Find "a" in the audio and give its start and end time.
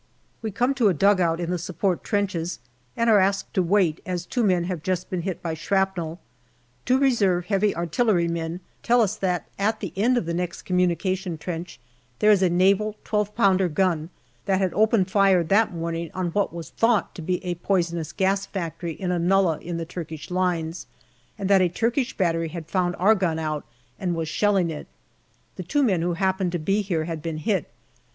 0.87-0.95, 12.41-12.49, 17.45-17.53, 19.11-19.19, 21.61-21.69